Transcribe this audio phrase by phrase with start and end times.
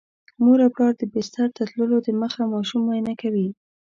[0.43, 3.47] مور او پلار د بستر ته تللو دمخه ماشوم معاینه کوي.